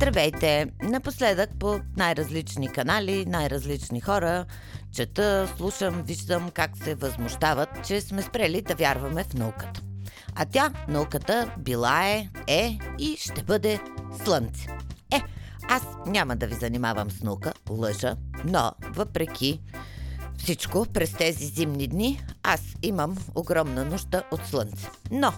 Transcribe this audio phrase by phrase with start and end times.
[0.00, 0.66] Здравейте!
[0.82, 4.46] Напоследък по най-различни канали, най-различни хора
[4.94, 9.82] чета, слушам, виждам как се възмущават, че сме спрели да вярваме в науката.
[10.34, 13.80] А тя, науката, била е, е и ще бъде
[14.24, 14.66] слънце.
[15.12, 15.22] Е,
[15.68, 19.60] аз няма да ви занимавам с наука, лъжа, но въпреки
[20.38, 24.88] всичко през тези зимни дни аз имам огромна нужда от слънце.
[25.10, 25.32] Но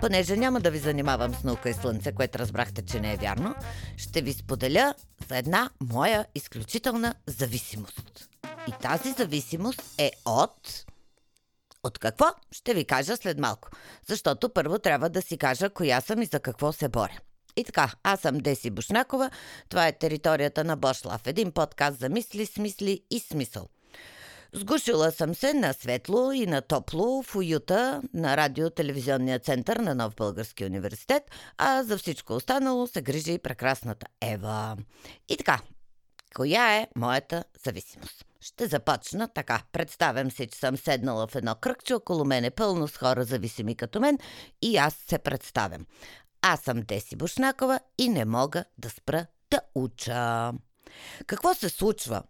[0.00, 3.54] Понеже няма да ви занимавам с наука и слънце, което разбрахте, че не е вярно,
[3.96, 4.94] ще ви споделя
[5.28, 8.28] за една моя изключителна зависимост.
[8.68, 10.84] И тази зависимост е от...
[11.82, 12.26] От какво?
[12.52, 13.68] Ще ви кажа след малко.
[14.08, 17.18] Защото първо трябва да си кажа коя съм и за какво се боря.
[17.56, 19.30] И така, аз съм Деси Бушнакова.
[19.68, 21.26] Това е територията на Бошлав.
[21.26, 23.68] Един подкаст за мисли, смисли и смисъл–
[24.52, 30.14] Сгушила съм се на светло и на топло в уюта на радио-телевизионния център на Нов
[30.14, 31.22] Български университет,
[31.58, 34.76] а за всичко останало се грижи и прекрасната Ева.
[35.28, 35.60] И така,
[36.34, 38.24] коя е моята зависимост?
[38.40, 39.62] Ще започна така.
[39.72, 43.74] Представям се, че съм седнала в едно кръгче, около мен е пълно с хора зависими
[43.74, 44.18] като мен
[44.62, 45.86] и аз се представям.
[46.42, 50.52] Аз съм Деси Бушнакова и не мога да спра да уча.
[51.26, 52.22] Какво се случва,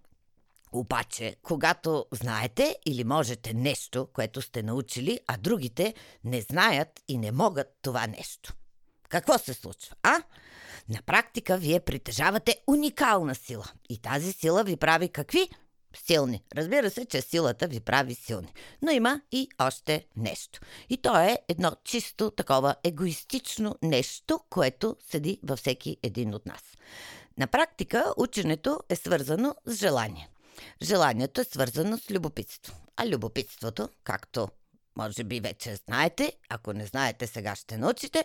[0.72, 7.32] обаче, когато знаете или можете нещо, което сте научили, а другите не знаят и не
[7.32, 8.52] могат това нещо.
[9.08, 10.22] Какво се случва, а?
[10.88, 13.64] На практика вие притежавате уникална сила.
[13.88, 15.50] И тази сила ви прави какви?
[15.96, 16.42] Силни.
[16.56, 18.52] Разбира се, че силата ви прави силни.
[18.82, 20.60] Но има и още нещо.
[20.88, 26.62] И то е едно чисто такова егоистично нещо, което седи във всеки един от нас.
[27.38, 30.28] На практика ученето е свързано с желание.
[30.82, 32.76] Желанието е свързано с любопитство.
[32.96, 34.48] А любопитството, както
[34.96, 38.24] може би вече знаете, ако не знаете, сега ще научите,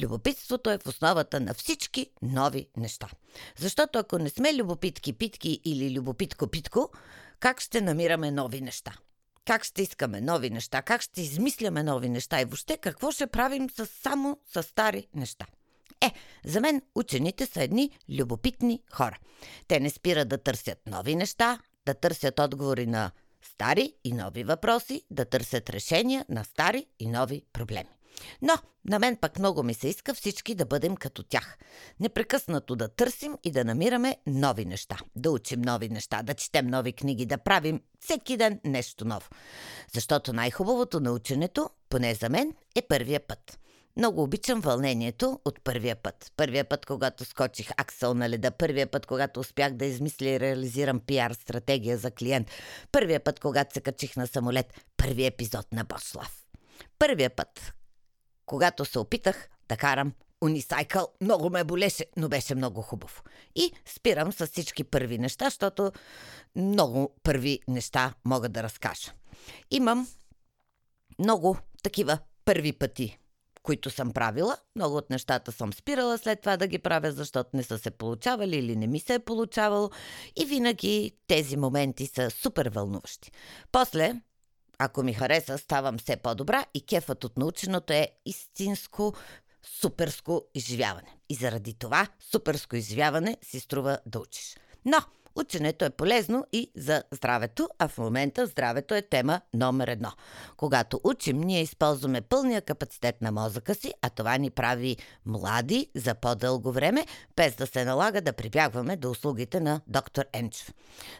[0.00, 3.08] любопитството е в основата на всички нови неща.
[3.58, 6.90] Защото ако не сме любопитки-питки или любопитко-питко,
[7.40, 8.92] как ще намираме нови неща?
[9.44, 10.82] Как ще искаме нови неща?
[10.82, 12.40] Как ще измисляме нови неща?
[12.40, 15.46] И въобще какво ще правим с, само с стари неща?
[16.00, 16.12] Е,
[16.44, 19.18] за мен учените са едни любопитни хора.
[19.68, 23.10] Те не спират да търсят нови неща, да търсят отговори на
[23.42, 27.90] стари и нови въпроси, да търсят решения на стари и нови проблеми.
[28.42, 28.54] Но
[28.84, 31.58] на мен пък много ми се иска всички да бъдем като тях.
[32.00, 34.96] Непрекъснато да търсим и да намираме нови неща.
[35.16, 39.28] Да учим нови неща, да четем нови книги, да правим всеки ден нещо ново.
[39.94, 43.58] Защото най-хубавото на ученето, поне за мен, е първия път.
[43.96, 46.32] Много обичам вълнението от първия път.
[46.36, 48.50] Първия път, когато скочих аксел на леда.
[48.50, 52.50] Първия път, когато успях да измисля и реализирам пиар стратегия за клиент.
[52.92, 54.74] Първия път, когато се качих на самолет.
[54.96, 56.46] Първия епизод на Бошлав.
[56.98, 57.72] Първия път,
[58.46, 60.12] когато се опитах да карам
[60.44, 63.22] унисайкъл, много ме болеше, но беше много хубаво.
[63.54, 65.92] И спирам с всички първи неща, защото
[66.56, 69.12] много първи неща мога да разкажа.
[69.70, 70.08] Имам
[71.18, 73.18] много такива първи пъти
[73.66, 74.56] които съм правила.
[74.76, 78.56] Много от нещата съм спирала след това да ги правя, защото не са се получавали
[78.56, 79.90] или не ми се е получавало.
[80.36, 83.30] И винаги тези моменти са супер вълнуващи.
[83.72, 84.20] После,
[84.78, 89.14] ако ми хареса, ставам все по-добра и кефът от наученото е истинско
[89.80, 91.18] суперско изживяване.
[91.28, 94.56] И заради това суперско изживяване си струва да учиш.
[94.84, 94.98] Но
[95.36, 100.12] Ученето е полезно и за здравето, а в момента здравето е тема номер едно.
[100.56, 104.96] Когато учим, ние използваме пълния капацитет на мозъка си, а това ни прави
[105.26, 110.74] млади за по-дълго време, без да се налага да прибягваме до услугите на доктор Енчев.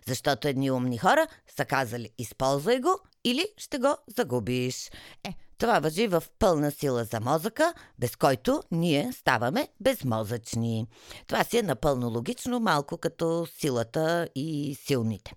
[0.07, 1.27] Защото едни умни хора
[1.57, 4.91] са казали използвай го или ще го загубиш.
[5.25, 10.87] Е, това въжи в пълна сила за мозъка, без който ние ставаме безмозъчни.
[11.27, 15.35] Това си е напълно логично, малко като силата и силните.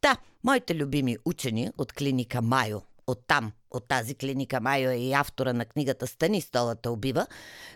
[0.00, 5.12] Та, моите любими учени от клиника Майо, от там, от тази клиника Майо е и
[5.12, 7.26] автора на книгата Стани столата убива,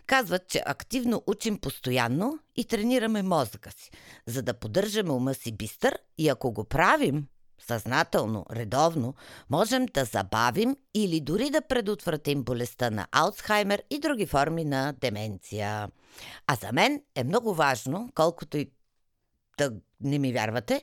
[0.07, 3.91] казват, че активно учим постоянно и тренираме мозъка си,
[4.27, 7.27] за да поддържаме ума си бистър и ако го правим,
[7.67, 9.15] съзнателно, редовно,
[9.51, 15.89] можем да забавим или дори да предотвратим болестта на Алцхаймер и други форми на деменция.
[16.47, 18.71] А за мен е много важно, колкото и
[19.59, 20.83] да не ми вярвате,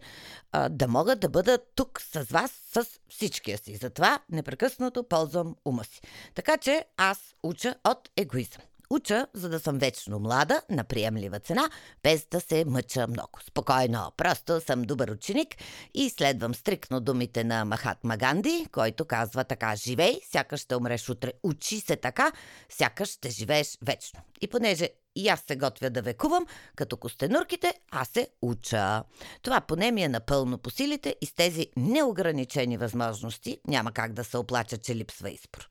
[0.70, 3.76] да мога да бъда тук с вас, с всичкия си.
[3.76, 6.02] Затова непрекъснато ползвам ума си.
[6.36, 8.62] Така че аз уча от егоизъм.
[8.92, 11.70] Уча, за да съм вечно млада, на приемлива цена,
[12.04, 13.40] без да се мъча много.
[13.48, 15.56] Спокойно, просто съм добър ученик
[15.94, 21.32] и следвам стрикно думите на Махат Маганди, който казва така «Живей, сякаш ще умреш утре.
[21.44, 22.32] Учи се така,
[22.70, 24.20] сякаш ще живееш вечно».
[24.42, 26.46] И понеже и аз се готвя да векувам,
[26.76, 29.04] като костенурките, аз се уча.
[29.42, 34.24] Това поне ми е напълно по силите и с тези неограничени възможности няма как да
[34.24, 35.71] се оплача, че липсва избор.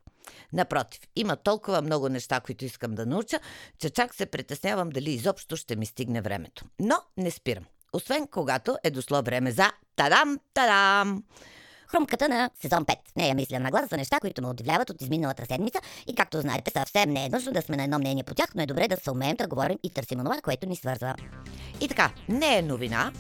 [0.53, 3.41] Напротив, има толкова много неща, които искам да науча,
[3.79, 6.65] че чак се притеснявам дали изобщо ще ми стигне времето.
[6.81, 7.65] Но не спирам.
[7.93, 11.23] Освен когато е дошло време за тадам, тадам!
[11.91, 12.97] хрумката на сезон 5.
[13.17, 16.41] Не я мисля на глас за неща, които ме удивляват от изминалата седмица и както
[16.41, 18.89] знаете, съвсем не е нужно да сме на едно мнение по тях, но е добре
[18.89, 21.15] да се умеем да говорим и търсим онова, което ни свързва.
[21.81, 23.13] И така, не е новина,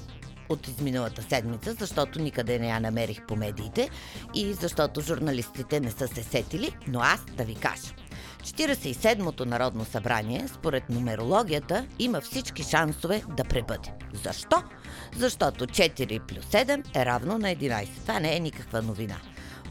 [0.50, 3.90] от изминалата седмица, защото никъде не я намерих по медиите
[4.34, 7.94] и защото журналистите не са се сетили, но аз да ви кажа.
[8.42, 13.92] 47-то Народно събрание, според нумерологията, има всички шансове да пребъде.
[14.24, 14.62] Защо?
[15.16, 17.88] Защото 4 плюс 7 е равно на 11.
[18.02, 19.16] Това не е никаква новина.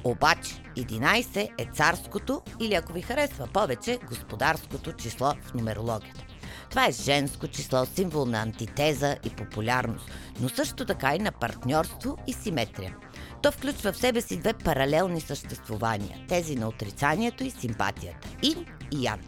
[0.04, 6.29] Обаче 11 е царското или ако ви харесва повече, господарското число в нумерологията.
[6.69, 12.18] Това е женско число, символ на антитеза и популярност, но също така и на партньорство
[12.27, 12.95] и симетрия.
[13.42, 19.06] То включва в себе си две паралелни съществувания тези на отрицанието и симпатията Ин и
[19.06, 19.19] Ян.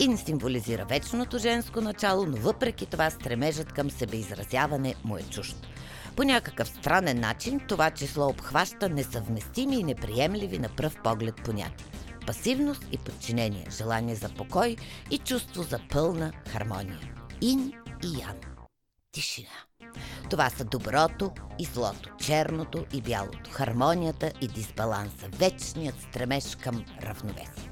[0.00, 5.56] Ин символизира вечното женско начало, но въпреки това стремежът към себеизразяване му е чужд.
[6.16, 11.86] По някакъв странен начин това число обхваща несъвместими и неприемливи на пръв поглед понятия.
[12.28, 14.76] Пасивност и подчинение, желание за покой
[15.10, 17.14] и чувство за пълна хармония.
[17.40, 17.72] Ин
[18.04, 18.36] и Ян.
[19.12, 19.48] Тишина.
[20.30, 27.67] Това са доброто и злото, черното и бялото, хармонията и дисбаланса, вечният стремеж към равновесие.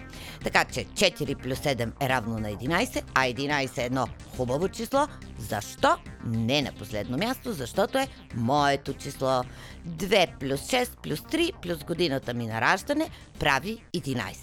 [0.47, 5.07] Така че 4 плюс 7 е равно на 11, а 11 е едно хубаво число.
[5.39, 5.97] Защо?
[6.27, 9.45] Не на последно място, защото е моето число.
[9.89, 14.37] 2 плюс 6 плюс 3 плюс годината ми на раждане прави 11.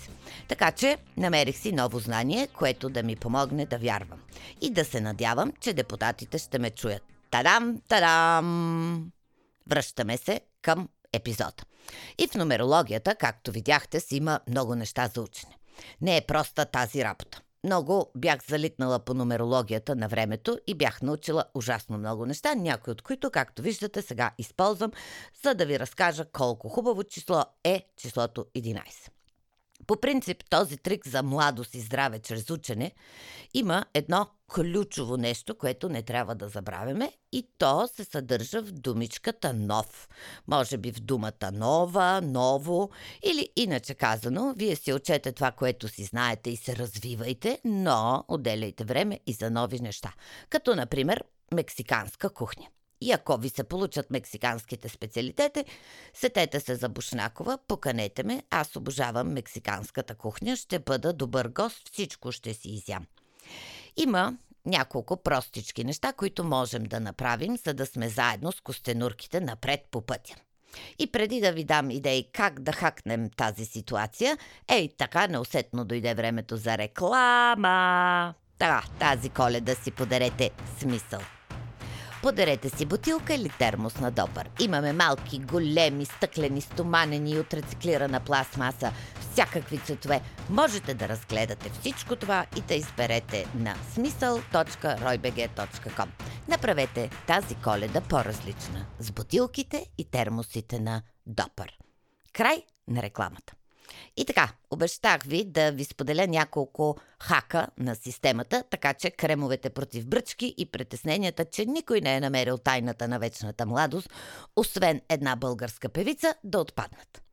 [0.47, 4.19] Така че намерих си ново знание, което да ми помогне да вярвам.
[4.61, 7.03] И да се надявам, че депутатите ще ме чуят.
[7.31, 9.11] Тадам, тадам!
[9.69, 11.63] Връщаме се към епизода.
[12.17, 15.53] И в нумерологията, както видяхте, си има много неща за учене.
[16.01, 17.41] Не е проста тази работа.
[17.63, 23.01] Много бях залитнала по нумерологията на времето и бях научила ужасно много неща, някои от
[23.01, 24.91] които, както виждате, сега използвам,
[25.43, 28.83] за да ви разкажа колко хубаво число е числото 11.
[29.87, 32.91] По принцип, този трик за младост и здраве чрез учене
[33.53, 39.53] има едно ключово нещо, което не трябва да забравяме и то се съдържа в думичката
[39.53, 40.09] нов.
[40.47, 42.89] Може би в думата нова, ново
[43.23, 48.83] или иначе казано, вие си учете това, което си знаете и се развивайте, но отделяйте
[48.83, 50.13] време и за нови неща.
[50.49, 52.67] Като, например, мексиканска кухня.
[53.03, 55.65] И ако ви се получат мексиканските специалитети,
[56.13, 62.31] сетете се за Бушнакова, поканете ме, аз обожавам мексиканската кухня, ще бъда добър гост, всичко
[62.31, 63.05] ще си изям.
[63.97, 69.87] Има няколко простички неща, които можем да направим, за да сме заедно с костенурките напред
[69.91, 70.35] по пътя.
[70.99, 76.13] И преди да ви дам идеи как да хакнем тази ситуация, ей така неусетно дойде
[76.13, 78.33] времето за реклама.
[78.57, 81.19] Така, тази коледа си подарете смисъл.
[82.23, 84.49] Подарете си бутилка или термос на добър.
[84.59, 88.91] Имаме малки, големи, стъклени, стоманени от рециклирана пластмаса,
[89.31, 90.21] всякакви цветове.
[90.49, 96.07] Можете да разгледате всичко това и да изберете на смисъл.roybg.com.
[96.47, 101.77] Направете тази коледа по-различна с бутилките и термосите на Допър.
[102.33, 103.53] Край на рекламата.
[104.17, 110.07] И така, обещах ви да ви споделя няколко хака на системата, така че кремовете против
[110.07, 114.09] бръчки и притесненията, че никой не е намерил тайната на вечната младост,
[114.55, 117.23] освен една българска певица, да отпаднат.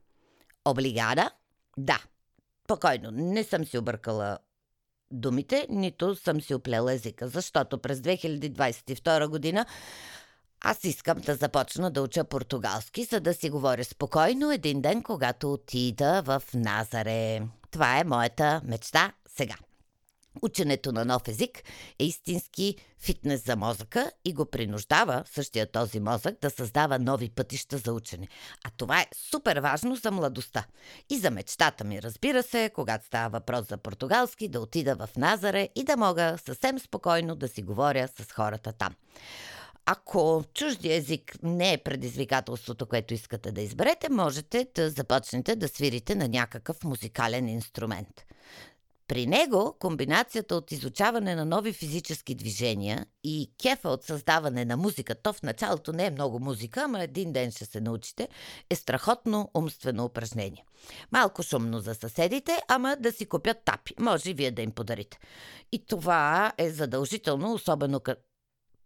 [0.64, 1.30] Облигада?
[1.76, 1.98] Да.
[2.64, 4.38] Спокойно, не съм си объркала
[5.10, 9.66] думите, нито съм си оплела езика, защото през 2022 година
[10.60, 15.52] аз искам да започна да уча португалски, за да си говоря спокойно един ден, когато
[15.52, 17.42] отида в Назаре.
[17.70, 19.54] Това е моята мечта сега.
[20.42, 21.62] Ученето на нов език
[21.98, 27.78] е истински фитнес за мозъка и го принуждава същия този мозък да създава нови пътища
[27.78, 28.28] за учене.
[28.64, 30.64] А това е супер важно за младостта.
[31.10, 35.68] И за мечтата ми, разбира се, когато става въпрос за португалски, да отида в Назаре
[35.74, 38.94] и да мога съвсем спокойно да си говоря с хората там.
[39.92, 46.14] Ако чужди език не е предизвикателството, което искате да изберете, можете да започнете да свирите
[46.14, 48.26] на някакъв музикален инструмент.
[49.08, 55.14] При него комбинацията от изучаване на нови физически движения и кефа от създаване на музика,
[55.14, 58.28] то в началото не е много музика, ама един ден ще се научите,
[58.70, 60.64] е страхотно умствено упражнение.
[61.12, 63.94] Малко шумно за съседите, ама да си купят тапи.
[63.98, 65.18] Може и вие да им подарите.
[65.72, 68.00] И това е задължително, особено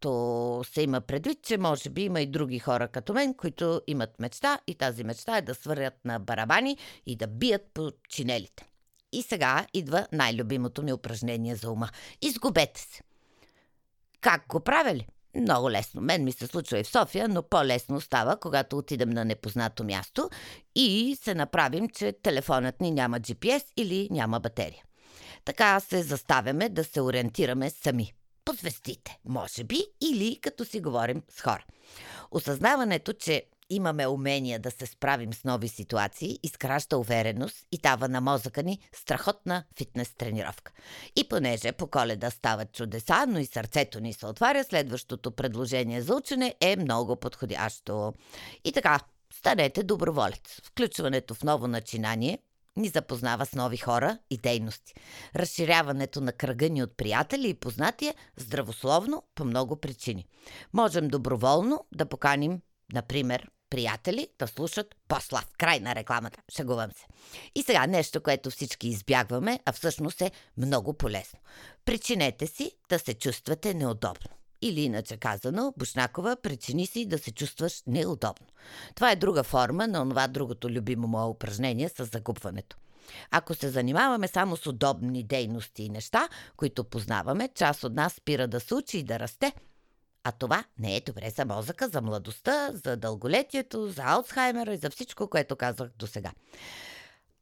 [0.04, 4.20] като се има предвид, че може би има и други хора като мен, които имат
[4.20, 8.66] мечта и тази мечта е да свърят на барабани и да бият по чинелите.
[9.12, 11.88] И сега идва най-любимото ми упражнение за ума.
[12.22, 13.02] Изгубете се.
[14.20, 15.06] Как го правя ли?
[15.36, 16.00] Много лесно.
[16.00, 20.30] Мен ми се случва и в София, но по-лесно става, когато отидем на непознато място
[20.74, 24.84] и се направим, че телефонът ни няма GPS или няма батерия.
[25.44, 28.12] Така се заставяме да се ориентираме сами.
[28.44, 31.64] По звездите, може би, или като си говорим с хора.
[32.30, 38.20] Осъзнаването, че имаме умения да се справим с нови ситуации, изкраща увереност и дава на
[38.20, 40.72] мозъка ни страхотна фитнес тренировка.
[41.16, 46.14] И понеже по коледа стават чудеса, но и сърцето ни се отваря, следващото предложение за
[46.14, 48.14] учене е много подходящо.
[48.64, 49.00] И така,
[49.34, 50.60] станете доброволец.
[50.64, 52.38] Включването в ново начинание
[52.76, 54.94] ни запознава с нови хора и дейности.
[55.36, 60.26] Разширяването на кръга ни от приятели и познати е здравословно по много причини.
[60.72, 62.60] Можем доброволно да поканим,
[62.92, 65.46] например, приятели да слушат по-слав.
[65.58, 66.40] Край на рекламата.
[66.56, 67.06] Шагувам се.
[67.54, 71.38] И сега нещо, което всички избягваме, а всъщност е много полезно.
[71.84, 74.30] Причинете си да се чувствате неудобно.
[74.64, 78.46] Или иначе казано, Бушнакова, причини си да се чувстваш неудобно.
[78.94, 82.76] Това е друга форма на това другото любимо мое упражнение с загубването.
[83.30, 88.48] Ако се занимаваме само с удобни дейности и неща, които познаваме, част от нас спира
[88.48, 89.52] да се учи и да расте–
[90.24, 94.90] а това не е добре за мозъка, за младостта, за дълголетието, за Алцхаймера и за
[94.90, 96.32] всичко, което казах до сега.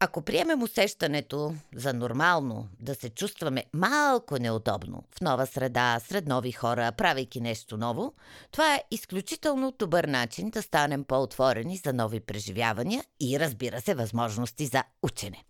[0.05, 6.53] Ако приемем усещането за нормално да се чувстваме малко неудобно в нова среда, сред нови
[6.53, 8.13] хора, правейки нещо ново,
[8.51, 14.67] това е изключително добър начин да станем по-отворени за нови преживявания и, разбира се, възможности
[14.67, 15.45] за учене.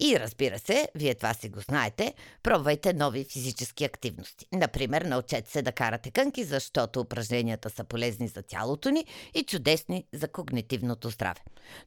[0.00, 4.46] И разбира се, вие това си го знаете, пробвайте нови физически активности.
[4.52, 10.04] Например, научете се да карате кънки, защото упражненията са полезни за тялото ни и чудесни
[10.12, 11.40] за когнитивното здраве.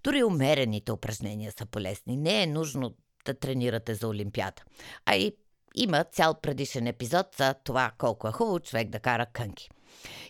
[0.04, 2.18] Дори умерените упражнения са полезни.
[2.18, 4.62] Не е нужно да тренирате за Олимпиада.
[5.06, 5.36] А и
[5.76, 9.70] има цял предишен епизод за това колко е хубаво човек да кара кънки.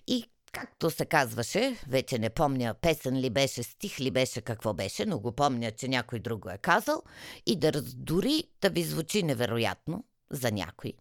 [0.08, 0.26] И
[0.56, 5.20] Както се казваше, вече не помня песен ли беше, стих ли беше, какво беше, но
[5.20, 7.04] го помня, че някой друг го е казал
[7.46, 10.94] и да дори да ви звучи невероятно за някой.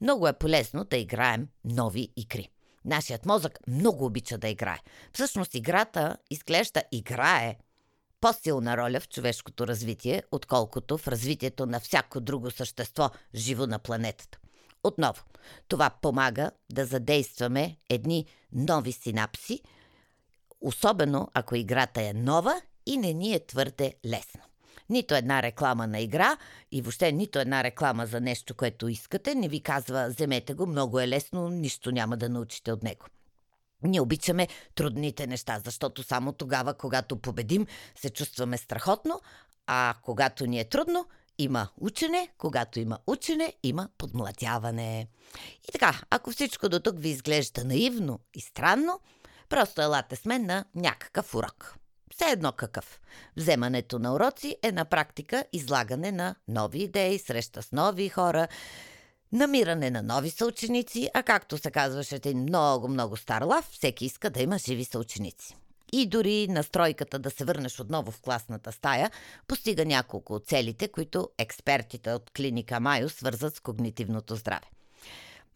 [0.00, 2.48] Много е полезно да играем нови игри.
[2.84, 4.78] Нашият мозък много обича да играе.
[5.12, 7.56] Всъщност играта изглежда играе
[8.20, 14.38] по-силна роля в човешкото развитие, отколкото в развитието на всяко друго същество, живо на планетата.
[14.84, 15.22] Отново,
[15.68, 19.60] това помага да задействаме едни нови синапси,
[20.60, 24.40] особено ако играта е нова и не ни е твърде лесна.
[24.88, 26.36] Нито една реклама на игра
[26.72, 31.00] и въобще нито една реклама за нещо, което искате, не ви казва вземете го, много
[31.00, 33.06] е лесно, нищо няма да научите от него.
[33.82, 39.20] Ние обичаме трудните неща, защото само тогава, когато победим, се чувстваме страхотно,
[39.66, 41.06] а когато ни е трудно,
[41.38, 45.08] има учене, когато има учене, има подмладяване.
[45.68, 49.00] И така, ако всичко до тук ви изглежда наивно и странно,
[49.48, 51.74] просто елате с мен на някакъв урок.
[52.14, 53.00] Все едно какъв.
[53.36, 58.48] Вземането на уроци е на практика излагане на нови идеи, среща с нови хора,
[59.32, 64.42] намиране на нови съученици, а както се казваше един много-много стар лав, всеки иска да
[64.42, 65.56] има живи съученици
[65.92, 69.10] и дори настройката да се върнеш отново в класната стая,
[69.46, 74.66] постига няколко от целите, които експертите от клиника Майо свързат с когнитивното здраве.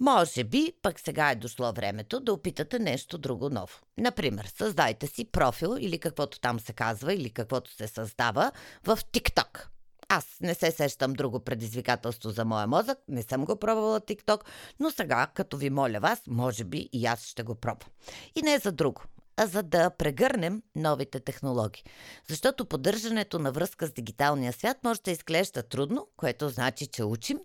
[0.01, 3.75] Може би пък сега е дошло времето да опитате нещо друго ново.
[3.99, 8.53] Например, създайте си профил или каквото там се казва, или каквото се създава
[8.85, 9.67] в TikTok.
[10.09, 14.41] Аз не се сещам друго предизвикателство за моя мозък, не съм го пробвала TikTok,
[14.81, 17.91] но сега, като ви моля вас, може би и аз ще го пробвам.
[18.35, 19.03] И не за друго
[19.39, 21.85] а за да прегърнем новите технологии.
[22.29, 27.39] Защото поддържането на връзка с дигиталния свят може да изглежда трудно, което значи, че учим,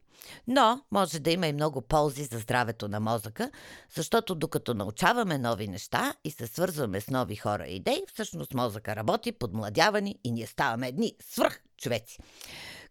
[0.48, 3.52] но може да има и много ползи за здравето на мозъка,
[3.96, 8.96] защото докато научаваме нови неща и се свързваме с нови хора и идеи, всъщност мозъка
[8.96, 12.18] работи, подмладявани и ние ставаме едни свръх човеци.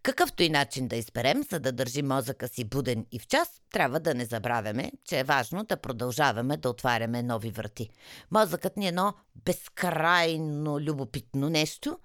[0.02, 4.00] Какъвто и начин да изберем, за да държим мозъка си буден и в час, трябва
[4.00, 7.90] да не забравяме, че е важно да продължаваме да отваряме нови врати.
[8.30, 11.98] Мозъкът ни е едно безкрайно любопитно нещо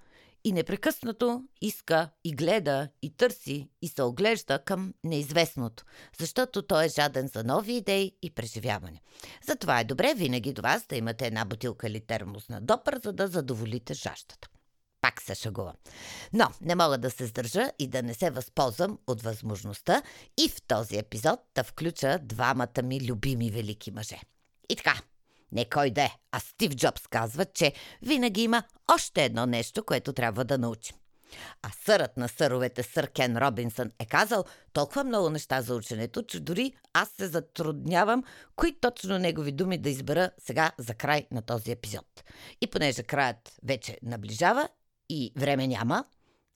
[0.44, 5.84] и непрекъснато иска и гледа и търси и се оглежда към неизвестното,
[6.18, 9.00] защото той е жаден за нови идеи и преживяване.
[9.46, 13.12] Затова е добре винаги до вас да имате една бутилка или термос на допър, за
[13.12, 14.48] да задоволите жащата.
[15.00, 15.74] Пак се шагувам.
[16.32, 20.02] Но не мога да се сдържа и да не се възползвам от възможността
[20.38, 24.20] и в този епизод да включа двамата ми любими велики мъже.
[24.68, 25.00] И така,
[25.52, 28.62] не кой да е, а Стив Джобс казва, че винаги има
[28.94, 30.96] още едно нещо, което трябва да научим.
[31.62, 36.40] А сърът на съровете сър Кен Робинсън е казал толкова много неща за ученето, че
[36.40, 38.24] дори аз се затруднявам
[38.56, 42.24] кои точно негови думи да избера сега за край на този епизод.
[42.60, 44.68] И понеже краят вече наближава
[45.08, 46.04] и време няма,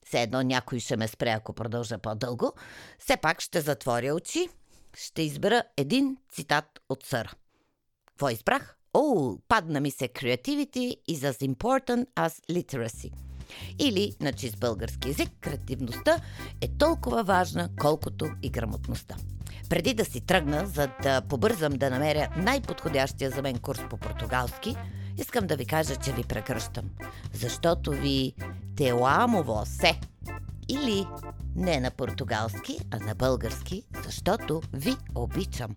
[0.07, 2.53] все едно някой ще ме спре, ако продължа по-дълго,
[2.99, 4.49] все пак ще затворя очи,
[4.97, 7.31] ще избера един цитат от съра.
[8.07, 8.77] Какво избрах?
[8.95, 13.13] О, падна ми се creativity is as important as literacy.
[13.79, 16.21] Или, на чист български язик, креативността
[16.61, 19.17] е толкова важна, колкото и грамотността.
[19.69, 24.77] Преди да си тръгна, за да побързам да намеря най-подходящия за мен курс по португалски,
[25.17, 26.91] искам да ви кажа, че ви прекръщам.
[27.33, 28.35] Защото ви
[28.77, 30.01] теламово се.
[30.69, 31.07] Или
[31.57, 35.75] не на португалски, а на български, защото ви обичам.